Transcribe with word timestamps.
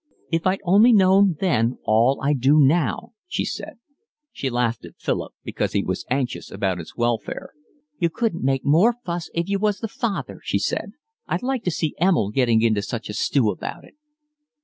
"If 0.31 0.47
I'd 0.47 0.61
only 0.63 0.93
known 0.93 1.35
then 1.39 1.77
all 1.83 2.19
I 2.23 2.33
do 2.33 2.59
now," 2.59 3.13
she 3.27 3.45
said. 3.45 3.77
She 4.31 4.49
laughed 4.49 4.83
at 4.83 4.97
Philip, 4.97 5.33
because 5.43 5.73
he 5.73 5.83
was 5.83 6.07
anxious 6.09 6.49
about 6.49 6.79
its 6.79 6.97
welfare. 6.97 7.51
"You 7.99 8.09
couldn't 8.09 8.43
make 8.43 8.65
more 8.65 8.95
fuss 9.05 9.29
if 9.35 9.47
you 9.47 9.59
was 9.59 9.77
the 9.77 9.87
father," 9.87 10.39
she 10.43 10.57
said. 10.57 10.93
"I'd 11.27 11.43
like 11.43 11.63
to 11.65 11.69
see 11.71 11.93
Emil 12.01 12.31
getting 12.31 12.63
into 12.63 12.81
such 12.81 13.09
a 13.09 13.13
stew 13.13 13.51
about 13.51 13.83
it." 13.83 13.93